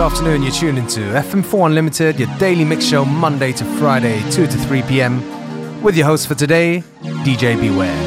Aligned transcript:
good 0.00 0.12
afternoon. 0.12 0.42
You're 0.42 0.52
tuned 0.52 0.78
into 0.78 1.00
FM4 1.00 1.66
Unlimited, 1.66 2.18
your 2.18 2.38
daily 2.38 2.64
mix 2.64 2.86
show 2.86 3.04
Monday 3.04 3.52
to 3.52 3.66
Friday, 3.78 4.22
2 4.30 4.46
to 4.46 4.56
3 4.56 4.80
p.m. 4.84 5.82
With 5.82 5.94
your 5.94 6.06
host 6.06 6.26
for 6.26 6.34
today, 6.34 6.82
DJ 7.02 7.60
Beware. 7.60 7.99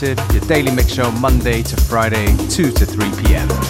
Unlimited, 0.00 0.32
your 0.32 0.48
daily 0.48 0.70
mix 0.70 0.92
show 0.92 1.10
Monday 1.10 1.62
to 1.62 1.76
Friday, 1.76 2.26
2 2.48 2.70
to 2.70 2.86
3 2.86 3.10
p.m. 3.22 3.67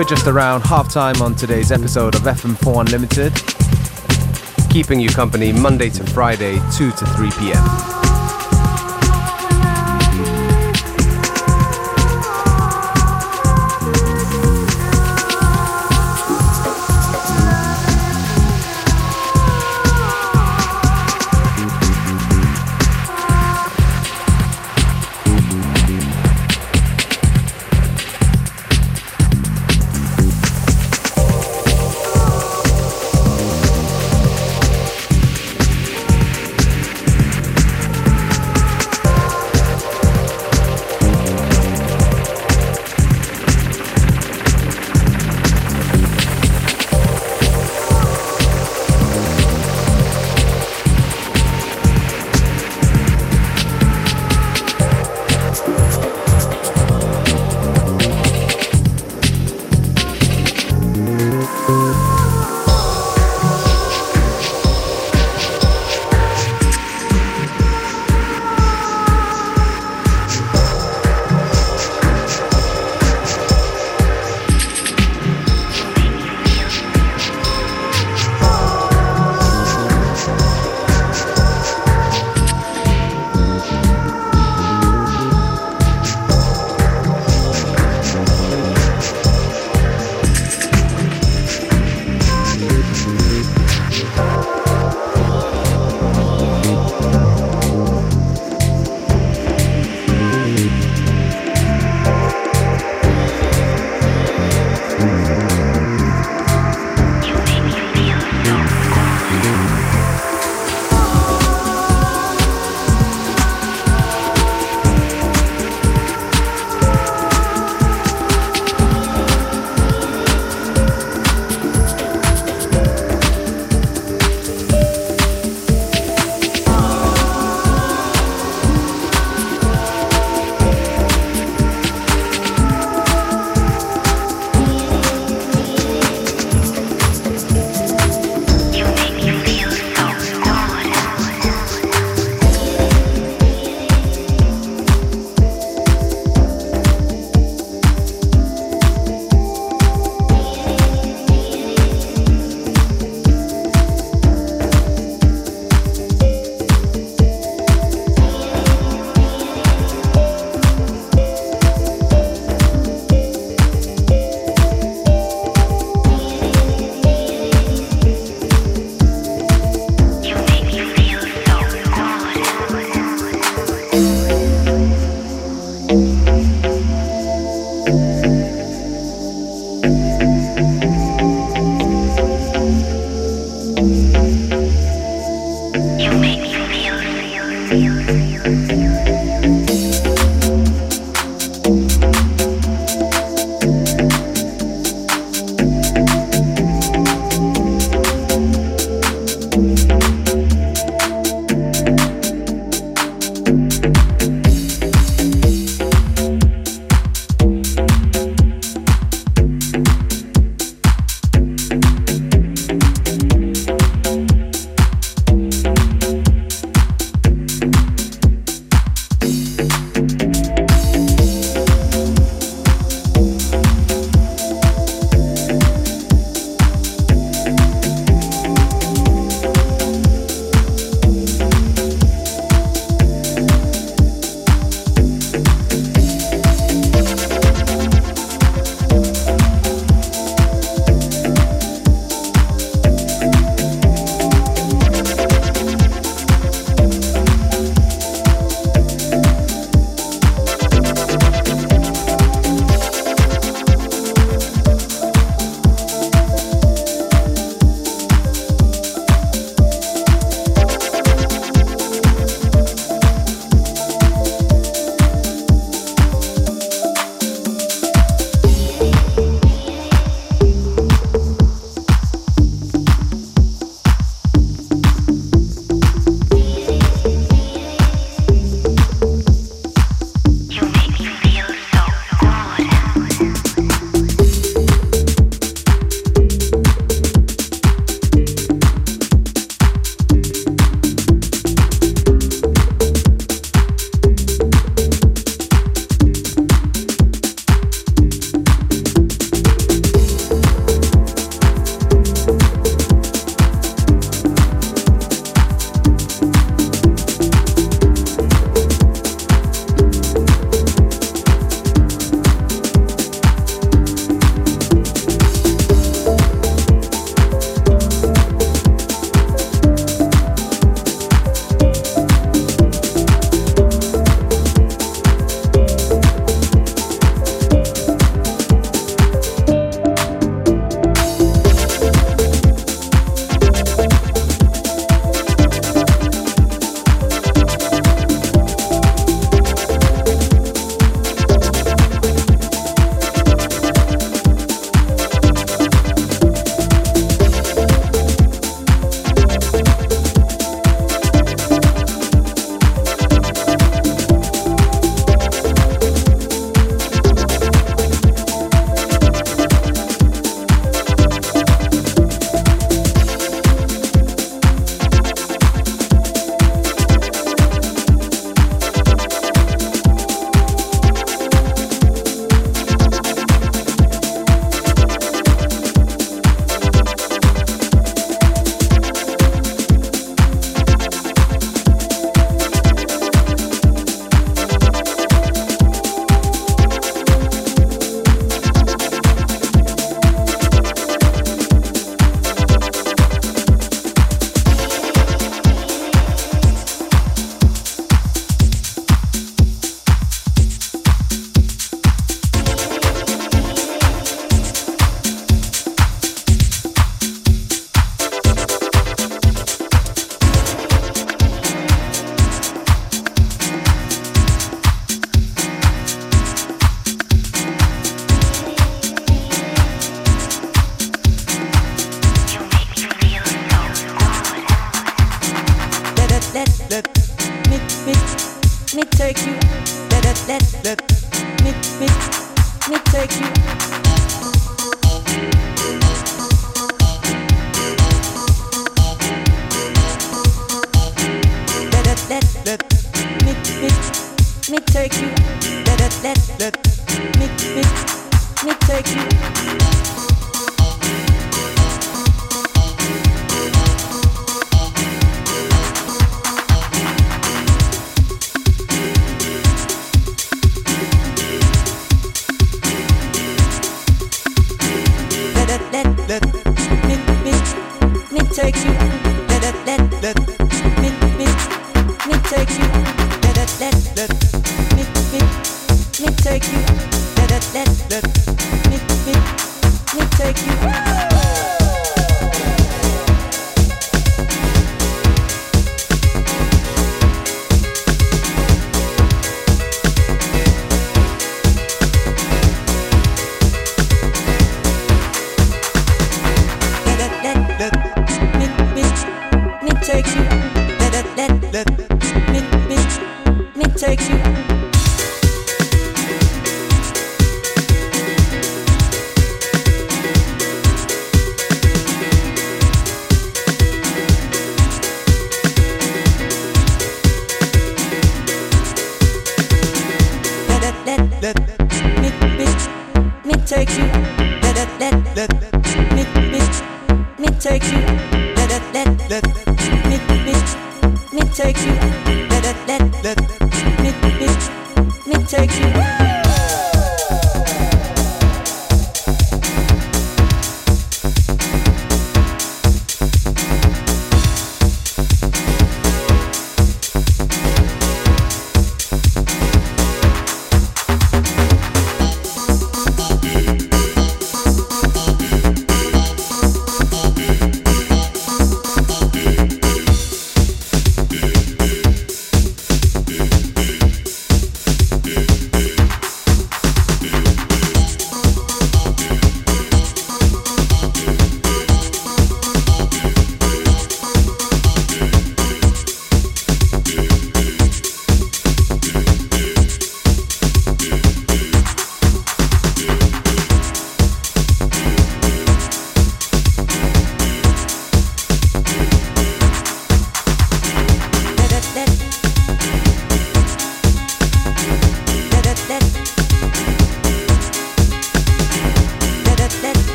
We're 0.00 0.04
just 0.04 0.26
around 0.26 0.62
half 0.62 0.90
time 0.90 1.20
on 1.20 1.34
today's 1.34 1.70
episode 1.70 2.14
of 2.14 2.22
FM4 2.22 2.80
Unlimited, 2.86 3.34
keeping 4.70 4.98
you 4.98 5.10
company 5.10 5.52
Monday 5.52 5.90
to 5.90 6.02
Friday, 6.02 6.58
2 6.72 6.90
to 6.90 7.04
3 7.04 7.30
p.m. 7.32 7.99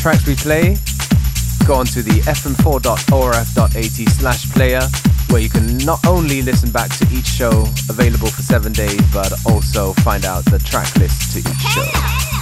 tracks 0.00 0.26
we 0.26 0.34
play, 0.34 0.78
go 1.66 1.74
on 1.74 1.84
to 1.84 2.02
the 2.02 2.22
fm4.orf.at 2.24 4.10
slash 4.10 4.50
player 4.50 4.80
where 5.28 5.42
you 5.42 5.50
can 5.50 5.76
not 5.78 6.04
only 6.06 6.40
listen 6.40 6.70
back 6.70 6.90
to 6.96 7.06
each 7.12 7.26
show 7.26 7.66
available 7.88 8.28
for 8.28 8.42
seven 8.42 8.72
days, 8.72 9.00
but 9.12 9.32
also 9.46 9.92
find 10.02 10.24
out 10.24 10.44
the 10.46 10.58
track 10.60 10.96
list 10.96 11.32
to 11.32 11.38
each 11.40 11.60
show. 11.68 12.39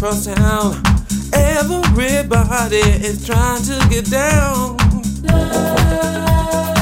across 0.00 0.24
town. 0.24 0.80
Everybody 1.34 2.78
is 3.04 3.26
trying 3.26 3.62
to 3.64 3.86
get 3.90 4.10
down. 4.10 4.78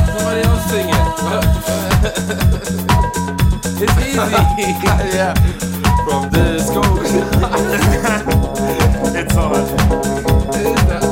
Somebody 0.06 0.40
else 0.46 0.70
sing 0.70 0.88
it. 0.88 0.94
it's 3.82 3.98
easy. 4.06 4.14
yeah. 5.16 5.34
From 6.04 6.30
disco. 6.30 6.80
it's 9.18 9.36
on. 9.36 11.07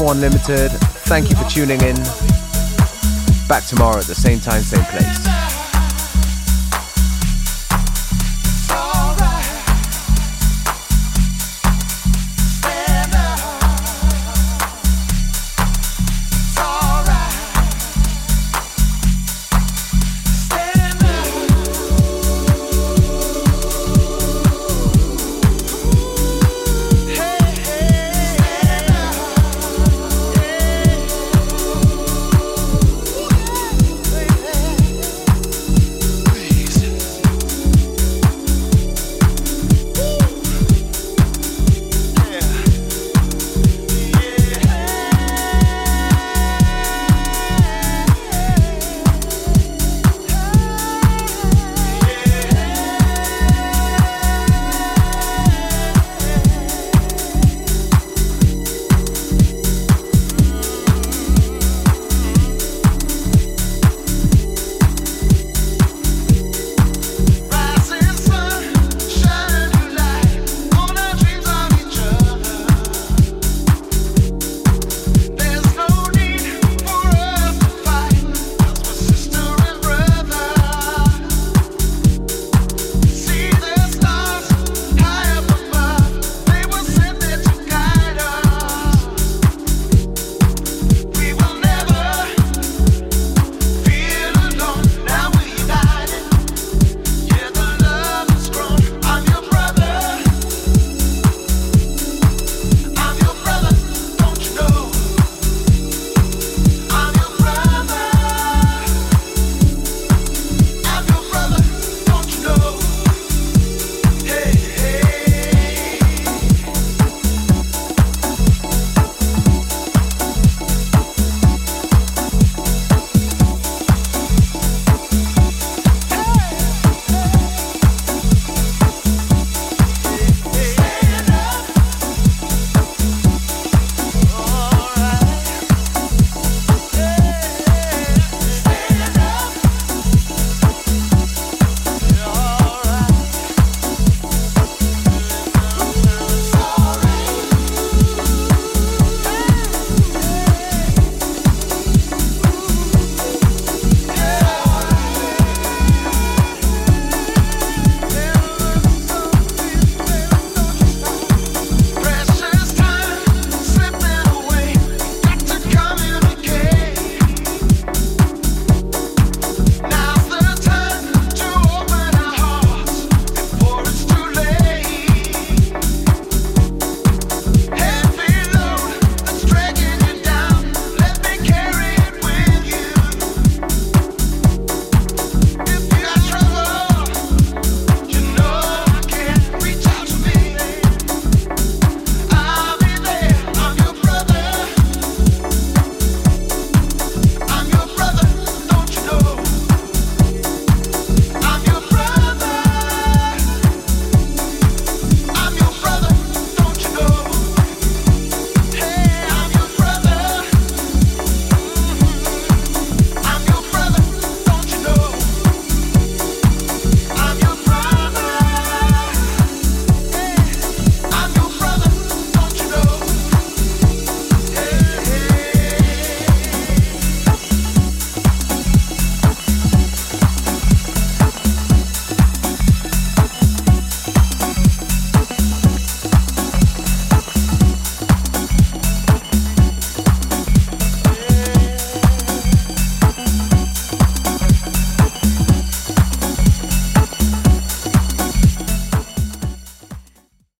Unlimited. 0.00 0.70
Thank 1.10 1.30
you 1.30 1.36
for 1.36 1.44
tuning 1.48 1.80
in. 1.82 1.96
Back 3.48 3.64
tomorrow 3.64 3.98
at 3.98 4.04
the 4.04 4.14
same 4.14 4.40
time, 4.40 4.62
same 4.62 4.84
place. 4.84 5.39